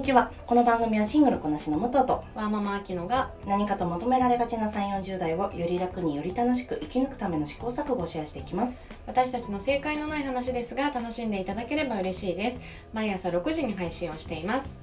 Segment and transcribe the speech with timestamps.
[0.00, 0.32] にちは。
[0.46, 8.82] この番組はシングルこなしの武藤とワーママアキノが何かと求められがちな3 4 0代をより楽により楽しく生き抜くための試行錯誤をシェアしていきます。
[9.06, 12.60] 私たちの正解のない話ですが楽しんでいただければ嬉しいです。
[12.94, 14.78] 毎朝6時に配信をしています。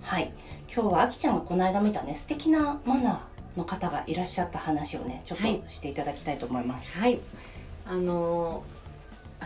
[0.00, 0.32] はい。
[0.74, 5.58] 今日はあきちゃんがこの間見たね素敵なマナーの方がいらっしゃった話をねちょっはい。
[5.58, 7.20] としていただきたいと思います、はい。
[7.84, 8.75] あのー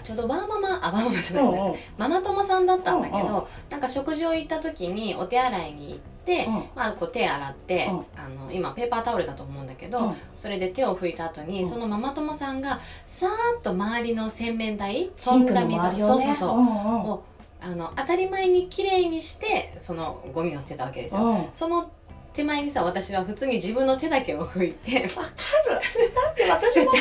[0.01, 1.17] あちょうどワーママあワーママじゃない。
[1.17, 1.77] です、うんうん。
[1.99, 3.45] ママ友さんだったんだけど、うんうん。
[3.68, 6.53] なんか食事を行った時にお手洗いに行って、うん。
[6.75, 7.99] まあこう手洗って、うん。
[8.17, 10.14] あの今ペーパータオルだと思うんだけど、うん。
[10.36, 11.68] それで手を拭いた後に、うん。
[11.68, 16.17] そのママ友さんがさーっと周りの洗面台シンクの飛んだ周りをね。
[16.17, 17.05] そうそうそう、うんうん。
[17.05, 17.22] を
[17.63, 21.49] あの当たり前に綺麗にしてそのゴミを捨てたわけですよ、うん。
[21.53, 21.91] その
[22.32, 26.93] 手前にさ私は普通に自分の手だけを拭いて だって私も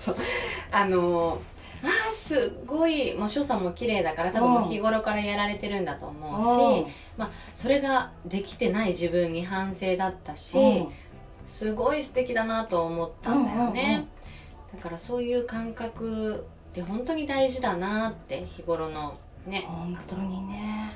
[0.00, 0.16] そう。
[0.72, 1.53] あのあー
[2.26, 6.92] すごいもう所作も綺麗だから多分日頃からやられてるんだと思うし、
[7.54, 10.88] それができてない自分に反省だったし、うん。
[11.46, 13.96] すごい素敵だなと思ったんだよね、うんうん
[14.72, 14.76] うん。
[14.78, 19.66] だからそういう感覚って本当に大事だなって日頃のね。
[19.68, 20.92] 本当にね。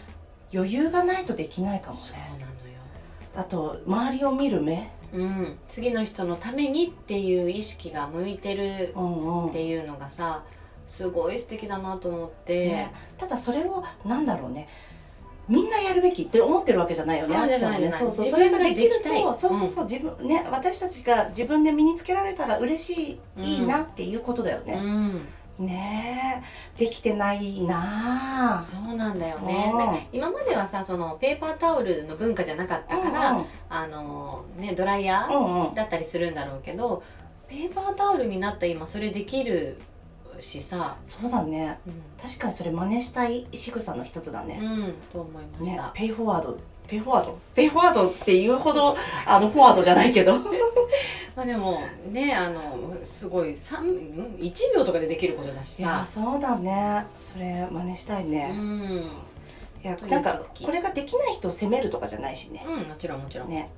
[0.54, 2.48] 余裕がないとできないかもそうねなのよ。
[3.36, 4.90] あと周りを見る目。
[5.12, 10.42] うん、次の人のためにっていう意識が向いてるうんうんっていうのがさ
[10.88, 14.66] すごい素敵だなと思って、ね、ただそれをなんだろうね。
[15.48, 17.46] みんなやるべきって思ってるわけじゃないよね。
[17.46, 17.58] ね。
[17.92, 24.78] そうそうそれができると、そうそうそう自分ね私たちが自分で身につけられたら嬉しい、うんいいなっていうことだようね。
[24.78, 25.14] ん、
[25.58, 26.42] ね
[26.76, 26.78] え。
[26.78, 28.62] できてないなあ。
[28.62, 29.72] そうなんだよね。
[30.12, 30.18] うん。
[30.18, 33.44] 今まではさそのペーパータオルの文化じゃなかったから、うん。
[33.70, 35.74] あのねドライヤーうんうん。
[35.74, 37.02] だったりするんだろうけど
[37.48, 39.78] ペーパータオルになった今それできる
[40.40, 41.78] しさ、そうだね。
[41.86, 41.94] うん。
[42.20, 44.58] 確かにそれ真似したい仕草の一つだね。
[44.62, 50.38] うん、と思いましねた、 pay for ward。pay forward？pay forward っていうほど あのフォワードじゃないけど。
[51.36, 51.78] まあでも
[52.10, 57.06] ねあのすごい3ん1秒とかでできることだしいやさそうだね。
[57.16, 59.02] それ真似したいうね、ん、い
[59.82, 63.70] やなんかこれができない人を責めるとかじゃないしね、うん、もちろんもちろん、ね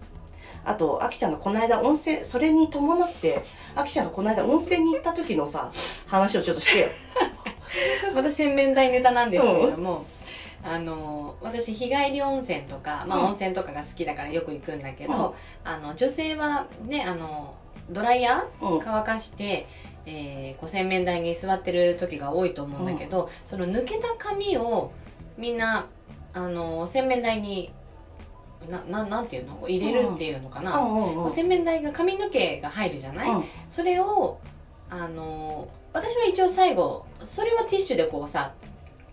[0.65, 3.43] あとあきちゃんがこの間温泉それに伴って
[3.75, 5.73] あきちゃんがこの間温泉に行った時のさ
[6.07, 6.87] 話をちょっとしてよ。
[8.15, 10.05] また洗面台ネタなんですけれども、
[10.63, 13.27] あの私日帰り温泉とか、まあ、うん。
[13.27, 15.33] 温泉とかが好きだからよく行くんだけど、うん。
[15.73, 17.55] あの女性はねあの
[17.89, 18.79] ドライヤうん。
[18.79, 19.67] ー乾かして、
[20.07, 24.91] えーこう洗面台に座ってる時が多いと思うんだけど、その抜けた髪を
[25.39, 25.87] みんな
[26.33, 27.73] あの洗面台に
[28.69, 29.67] なななんていうの？
[29.69, 30.73] 入れるっていうのかな、
[31.29, 33.45] 洗面台が髪の毛が入るじゃない、うん。
[33.69, 34.39] それを
[34.91, 38.53] あの私は一応最後それはティッシュでこうさ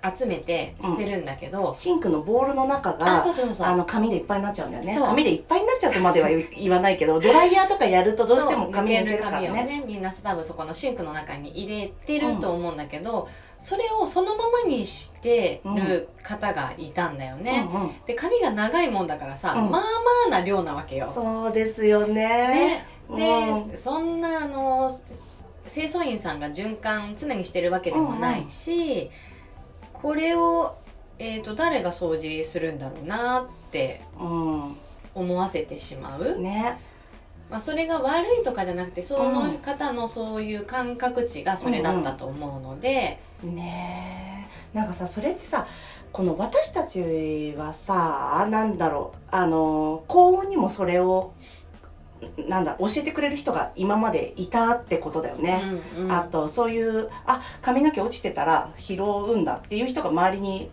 [0.04, 3.68] 集めて捨てるんだけど、シンクのボールの中あがそうそうそう。
[3.68, 4.96] あの紙でいっぱいになっちゃうんだよね。
[4.96, 5.08] そう。
[5.08, 9.50] 紙でいっぱいになっちゃうとまでは言言わないけどドライヤーとかやるとどうしても紙抜けるからね。
[9.50, 13.28] ねみんな多分そこのシンクの中に入れてると思うんだけど、
[13.60, 17.92] それをそのままにしてる方がいたんだよね、うんうん。
[18.06, 19.72] で髪が長いもんだからさ、うん。
[19.72, 19.82] まあま
[20.28, 21.10] あな量なわけよ。
[21.10, 22.84] そうですよね。
[23.10, 23.16] ね。
[23.16, 23.78] で、うん。
[23.78, 24.92] そんなあの
[25.68, 29.10] 清掃員さんが循環常にしてるわけでもないし、
[30.08, 30.78] これを、
[31.20, 34.78] えー、と誰が掃除するんだろうなってうん
[35.14, 36.80] 思わせてしまう、ね。
[37.50, 44.48] まあ、それが悪いとかじゃなくてその方のそういう感覚値がそれだったと思うので、ね。
[44.74, 45.68] えなんかさそれってさ
[46.14, 51.34] この私たちはさなんだろうあの幸運にもそれを
[52.48, 55.62] なんだ教えてくれる人が今までいたってことだよね、
[55.98, 56.12] うんうん。
[56.12, 60.70] あとそういうあ髪の毛落ちてたら拾うんだっていう人が周りに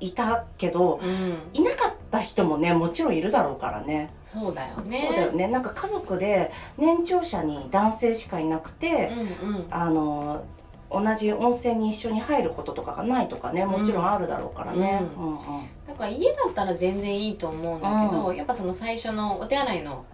[0.00, 4.12] いたけどうん、いなかった人もねもちろんいるだろうからね。
[4.26, 5.04] そうだよね。
[5.06, 5.46] そうだよね。
[5.46, 9.12] なんか家族で年長者に男性しかいなくて、
[9.42, 9.66] うんうん。
[9.70, 10.44] あの
[10.90, 15.02] 同じ温泉に一緒に入ることとかがないとかねもちろんあるだろうからね。
[15.16, 15.38] ううんうん。
[15.86, 20.04] だから家だったら全然いいと思うんだけど、うやっぱその最初のお手洗いの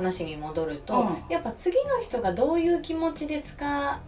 [0.00, 1.22] 話に戻ると、うん。
[1.28, 4.00] やっぱ次の人がどういう気持ちで使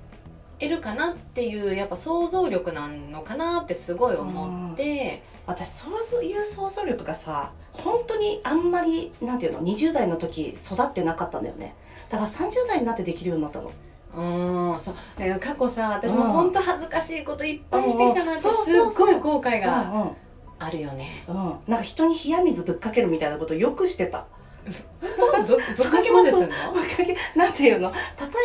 [0.58, 11.74] えるかなっていうやっぱ想像力なのかなってすごい思って、私そういう想像力がさ本当にあんまりなんていうの20代の時育ってなかったんだよね。
[12.08, 13.70] だから30代になってできるようになったの。
[14.14, 14.94] うんそう。
[15.40, 16.32] 過去さ私もうん。
[16.32, 18.52] 本当恥ずかしいこといっぱいしてきたなってすっ
[18.98, 20.16] ごい後悔うがん。
[20.58, 21.24] あるよね。
[21.26, 21.58] うんうん。
[21.66, 24.26] なんか人に冷や水ぶっかけるみたいなことよくしてた
[24.64, 26.72] ぶぶっかけまですんの？
[26.72, 27.90] ぶっかけなんていうの？
[27.90, 27.96] 例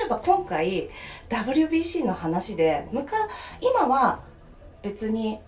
[0.06, 0.90] えば今回
[1.30, 3.12] WBC の話でむか
[3.62, 4.20] 今は
[4.82, 5.40] 別に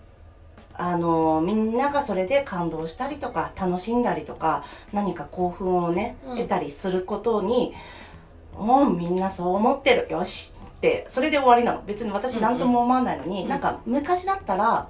[0.74, 6.36] あのみんながそれで感動したりとか楽しんだりとか何か興奮をね、うん。
[6.36, 7.74] 得たりすることに
[8.54, 10.06] 「おうみんなそう思ってる。
[10.10, 11.82] よし」ってそれで終わりなの。
[11.82, 13.48] 別に私何とも思わないのに、うん。
[13.48, 14.88] なんか昔だったら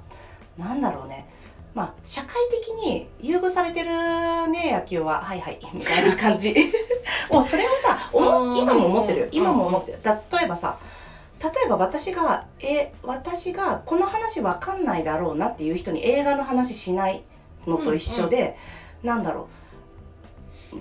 [0.59, 1.27] なんだろうね
[1.75, 3.89] まあ社会的に優遇されてる
[4.49, 6.55] ね野球ははいはいみたいな感じ。
[7.31, 8.57] もうそれをさ思うん。
[8.57, 9.27] 今も思ってるよ。
[9.31, 9.99] 今もうん思ってる。
[10.05, 10.79] 例えばさ
[11.43, 17.23] 例えば私がえ私がこの話わかんないだろうなっていう人に映画の話しない
[17.67, 18.57] のと一緒で、
[19.03, 19.60] なんだろう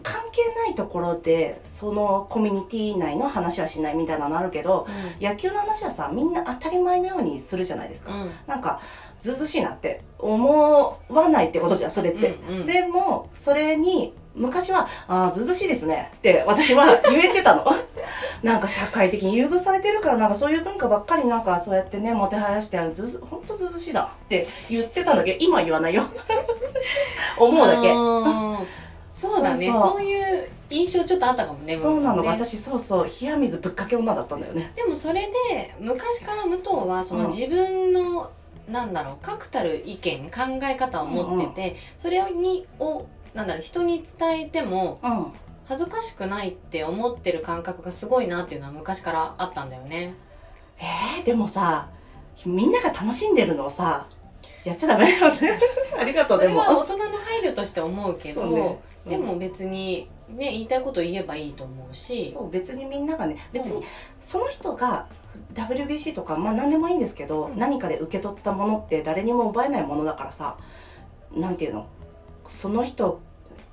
[0.03, 4.87] 関係ないところでそのコミュニティ内の話はしないみたいなのあるけど
[5.19, 8.31] 野球の話はさみんな当たり前のようにするじゃないですか、うん。
[8.45, 8.79] なんか
[9.17, 12.65] ずうずうしいなって思わないってことじゃんそれって、うんうん。
[12.67, 17.65] でもそれに昔は「ああずうずうしいですね」って私は言えてたの。
[18.43, 25.33] なんか社会的に優遇されてるからなんかそういう文化ばっかりなんかそうやってねもてはやしてずうずほんとずうずうしいなって言ってたんだけ。
[25.33, 26.03] ど今言わないよ。
[27.37, 27.89] 思うだけ。
[27.89, 28.67] うん
[29.19, 29.65] そうだね。
[29.65, 29.91] そうそう。
[29.93, 33.05] そういう印象ちょっとあったかもねそうなの、ね私そうそう。
[33.05, 34.71] 冷や水ぶっかけ女だったんだよね。
[34.75, 37.29] でもそれで昔から武藤はそのうん。
[37.29, 38.31] 自分の、
[38.69, 45.33] なんだろう確たる意見考え方を持ってて、それにをなんだろう人に伝えてもうん。
[45.65, 50.15] 恥ずかしくないって思ってる感覚がすごいなっていうのは昔からあったんだよね。
[50.79, 51.89] えー、でもさ
[52.43, 54.07] みんなが楽しんでるのをさ
[54.63, 55.59] やっちゃダメだよね。
[55.99, 58.61] ありがとうそれでもは大人の配慮として思うけどそうね。
[58.61, 58.77] うん
[59.09, 59.37] でも。
[59.37, 62.31] 別にね言いたいこと言えばいいと思うし。
[62.31, 63.83] そう別にみんながね別にうん
[64.21, 65.07] その人が
[65.53, 67.57] WBC とかまあ何でもいいんですけど、うん。
[67.57, 70.57] 何かで受け取ったものって誰にも奪えないものだからさ
[71.35, 71.87] なんていうの？
[72.47, 73.21] その人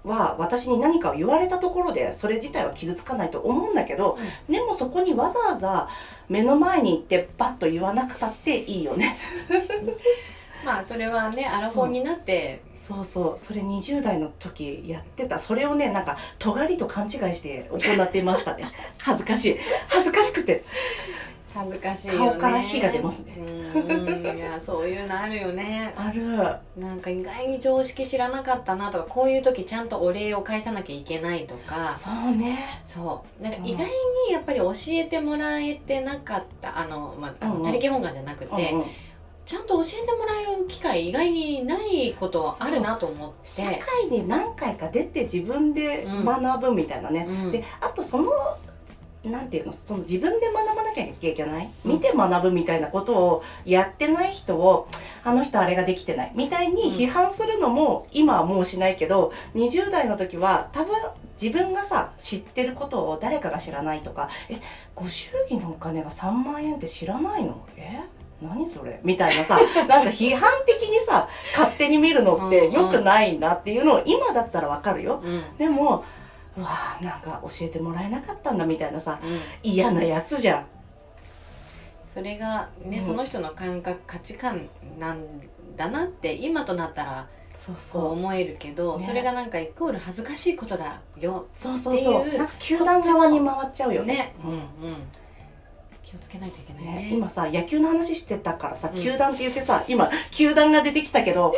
[0.04, 4.16] は私に何かを言われたところでそれ自体は傷つかないと思うんだけど、
[4.48, 5.88] でもそこにわざわざ
[6.28, 9.16] 目の前に行ってバッと言わなくたっていいよね
[10.66, 12.60] まあそれはねアラフォーになって。
[12.74, 13.38] そうそう。
[13.38, 15.38] それ20代の時やってた。
[15.38, 18.70] それをねなんか尖りと勘違いして行っていましたね。
[18.98, 19.58] 恥ずかしい。
[19.88, 20.64] 恥ずかしくて。
[21.54, 22.18] 恥ずかしいよね。
[22.18, 23.34] 顔から火が出ますね。
[23.38, 24.36] うん。
[24.36, 25.94] いやそういうのあるよね。
[25.96, 26.36] ある。
[26.76, 31.92] なんか意外に常識知らなかったなとかこういう時ちゃんとお礼を返さなきゃいけないとか。
[31.92, 32.58] そうね。
[32.84, 33.42] そう。
[33.42, 33.66] なんかうん。
[33.66, 36.76] 意外にやっぱり教えてもらえてなかった。
[36.76, 38.86] あの、まあ、他力本願じゃなくて、うんうん
[39.46, 43.36] ちゃんと教えてもらう機会意外にないことはあるなと思って。
[43.44, 47.52] 社会で何回か出て自分で学ぶみたいなね、うん。
[47.52, 48.32] であとその
[49.24, 49.72] なんていうの？
[49.72, 51.92] その自分で学ばなきゃいけない、うん。
[51.92, 54.88] 見て学ぶみたいなことをやってない人を
[55.22, 56.32] あの人あれができてない。
[56.34, 60.92] みたいに批判するのも今はもうしないけど20代の時は多分
[61.40, 64.28] 自分がさ知ってることを誰かが知らないとか。
[64.50, 64.58] え
[64.96, 67.64] ご祝儀のお金が3万円って知らないの？
[67.76, 68.00] え？
[68.42, 69.00] 何それ？
[69.02, 75.20] みたいなさ なんか批判的にさ勝手に見るのって良くないんだっていうのを今だったらわかるよ。
[75.22, 75.56] うん。
[75.56, 76.04] でも
[76.56, 79.40] うわーなんか教えてもらえなかったんだみたいなさうん。
[79.62, 80.66] 嫌なやつじゃん。
[82.06, 83.04] それがね、うん。
[83.04, 84.68] その人の感覚価値観
[84.98, 85.18] なん
[85.76, 88.12] だなって今となったらそうそう。
[88.12, 89.04] 思えるけど、ね。
[89.04, 92.24] それがなんかイコール恥ずかしいことだよそうそうそう。
[92.58, 94.14] 球団側に回っちゃうよね。
[94.14, 95.08] ね、うんううんん、
[96.06, 96.92] 気をつけないといけないね。
[97.02, 99.02] ね今さ野球の話してたからさうん。
[99.02, 101.52] 球団って言ってさ今球団が出てきたけど。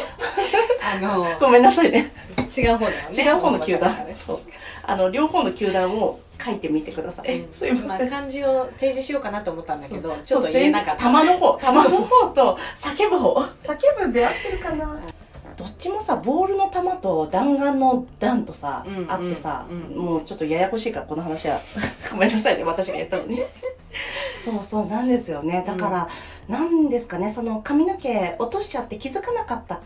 [0.82, 2.10] あの ごめんなさいね。
[2.56, 3.22] 違う方だよね。
[3.22, 3.92] 違う方の球団。
[3.92, 4.40] 本場そう。
[4.84, 7.52] あの両方の球団を書いてみてください、うん。
[7.52, 11.02] すいません、あ、漢字を提示しようかなと思ったんだけどちょっと言えなかった。
[11.02, 13.34] 玉の方 玉の方と叫ぶ方。
[13.34, 14.98] 叫ぶで合ってるかな？
[15.58, 21.60] どっちもさボールの球と弾丸の弾とさ、うんあってさ、うんもうちょっとややこしいからこの話は。
[22.10, 23.42] ごめんなさいね私が言ったのに
[24.52, 25.64] そうそうなんですよね。
[25.66, 26.08] だから、
[26.48, 29.80] なんですかねその髪の毛落としちゃって気づかなかった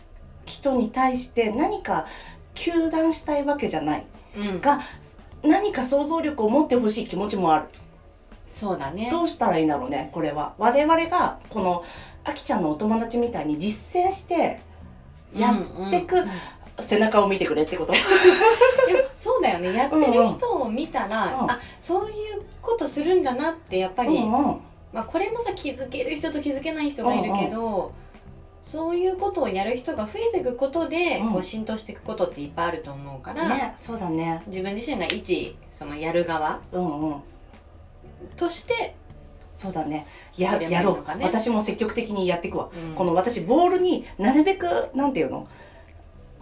[0.45, 2.05] 人に対して何か
[2.55, 4.05] 糾弾したいわけじゃない。
[4.35, 4.79] うん、が
[5.43, 7.65] 何か想像力を持ってほしい気持ちもある。
[8.47, 9.09] そうだね。
[9.11, 10.53] どうしたらいいんだろうねこれは。
[10.57, 11.83] 我々がこの
[12.23, 14.61] あきちゃんのお友達みたいに実践して
[15.35, 16.23] やってくうん。
[16.23, 16.29] うん
[16.79, 17.93] 背中を見てくれってこと
[19.23, 19.73] そうだよね。
[19.73, 21.51] やってる人を見たら、うんうん。
[21.51, 24.59] あそういうことするんだなってやっぱり、うんうん。
[24.91, 27.93] まあ、これもさ気づける人と気づけない人がいるけど、
[28.63, 31.31] そういうことをやる人が増えていくことで、うん。
[31.31, 34.43] こう浸透していくことっていっぱいあると思うから、ねそうだね。
[34.47, 37.21] 自分自身が一そのやる側うんうん。
[38.35, 38.93] として、
[39.53, 40.05] そうだね。
[40.37, 41.03] ややろう。
[41.21, 42.95] 私も積極的にやっていくわ、うん。
[42.95, 45.47] この私ボールになるべくなんていうの？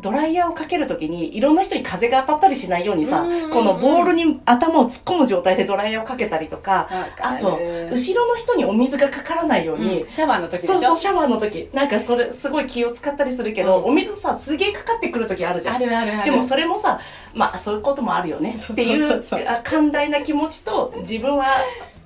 [0.02, 6.90] ドライヤーをかけるときにいろんな人に風が当たったりしないようにさ、このボールに頭を突っ込む状態でドライヤーをかけたりとか、
[7.22, 7.60] あと
[7.92, 10.08] 後ろの人にお水がかからないように、うん。
[10.08, 11.70] シャワーの時でそうそう、シャワーの時。
[11.74, 13.86] なんかそれ、すごい気を使ったりするけど、うん。
[13.86, 15.76] お水さ、すげえかかってくる時あるじゃん。
[15.76, 16.26] あるあるある。
[16.26, 17.00] でもそれもさ、
[17.34, 18.58] まあそういうこともあるよね。
[18.72, 21.46] っていうそうあ寛大な気持ちと自分は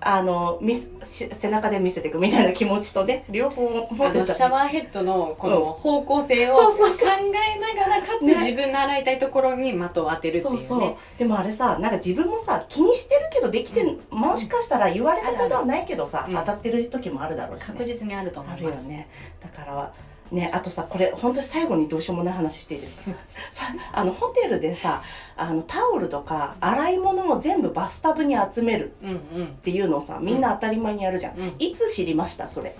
[0.01, 4.19] あの見せし背中で見せていくみたいな気持ちとね両方持あってた。
[4.19, 10.57] のシャワーヘッドのこの方向性を考えながらかつね自分の洗いたいところに的を当てるっていうね。
[10.59, 10.95] そうそう。
[11.17, 16.35] でもあれさなんか自分もさ気にしてるけどできてん、もしかしたら言われたことはないけどさ、うん。
[16.35, 18.77] 当たってる時もあるだろうし、ね、確実にあると思あいます。
[18.77, 19.07] るよね。
[19.41, 19.93] だから
[20.32, 23.15] ねあとさこれ本当に最後にどうしようもない話していいですか？
[23.51, 25.01] さあのホテルでさ
[25.38, 29.13] あのタオルとか洗い物を全部バスタブに集めるうんう
[29.44, 32.48] んっていうのをさみんな当たり前にやるじゃん、うんいつ知りました？
[32.48, 32.75] それ。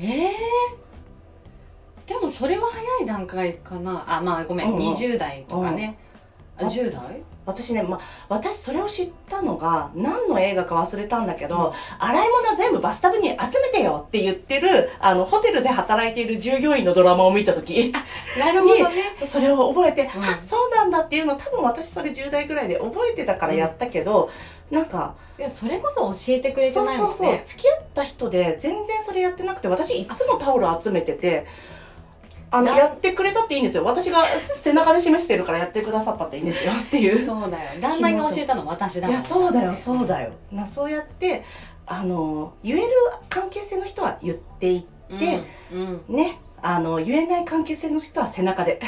[0.00, 0.32] ええ
[2.06, 4.04] でもそれは早い段階かな。
[4.08, 4.92] あまあごめん、うんうん。
[4.92, 5.96] 20代とかね、
[6.58, 6.68] あうん。
[6.68, 7.22] 10代？
[7.44, 17.92] 私ね、ま、私それを知ったのが何の映画か忘れたんだけど、洗い物は全部バスタブに集めてよって言ってるあのホテルで働いている従業員のドラマを見た時。
[18.38, 19.16] なるほどね。
[19.24, 20.08] それを覚えて、うん。
[20.22, 24.30] あそうなんだっていうの多分私それ10代ぐらいで覚えてたからやったけど、
[24.70, 27.14] なんかいやそれこそ教えてくれてそうないもんね。
[27.14, 31.46] そうそう付き合った人で全然それやってなくて私いつもタオル集めてて
[32.54, 33.84] あのやってくれたっていいんですよ。
[33.84, 34.24] 私が
[34.60, 37.18] 背中で示してるからやってくださったっていいんですよっていう。
[37.18, 37.80] そうだよ。
[37.80, 40.32] 旦那が教えたの私だいやそうだよそうだよ。
[40.50, 41.44] なそうやって
[41.86, 42.88] あの言える
[43.30, 44.84] 関係性の人は言っていっ
[45.18, 46.38] でうんうん、ね。
[46.64, 48.80] あの言えない関係性の人は背中で。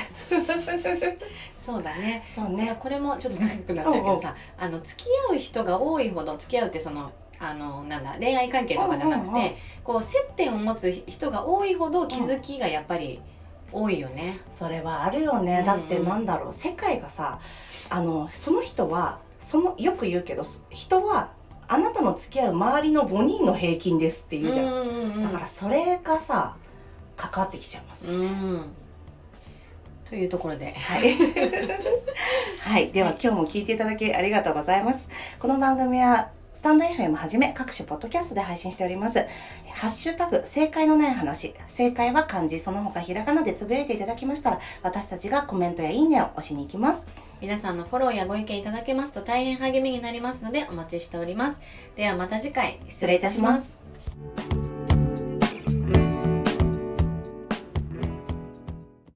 [1.59, 2.23] そうだね。
[2.27, 2.77] そうね。
[2.79, 9.53] これもちょっと長くなっちゃうけどさ、あの付き合う人が多いほど付き合うってそのあのなんだ恋愛関係とかじゃなくて、うんうんうん。
[9.83, 13.21] こう接点を持つ人が多いほど気づきがやっぱり
[13.75, 14.41] 多いよね。
[14.51, 16.53] それはあるよね、だってなんだろう。
[16.53, 17.41] 世界がさ
[17.91, 21.33] あのその人はそのよく言うけど人は
[21.69, 26.57] あなたの付き合う周りの5人の平均ですって言うじゃん、うんうんうんだからそれがさ
[27.17, 28.73] 関わってきちゃいますよ、うん。
[30.05, 30.75] というところで。
[30.75, 31.15] はい。
[32.61, 32.91] はい。
[32.93, 35.09] では、今日も聞いていただきありがとうございます。
[35.39, 39.19] この番組は、スタンド FM はじめ各種ポッドキャストで配信しております。
[39.75, 41.53] ハッシュタグ、正解のない話。
[41.67, 47.07] 正解は漢字、その他ひらがなでつぶやいていただきましたら、私たちがコメントやいいねを押しに行きます。
[47.41, 51.61] 皆さんのフォローやご意見いただけますと大変励みになりますのでお待ちしております。
[51.97, 53.77] ではまた次回失礼いたします。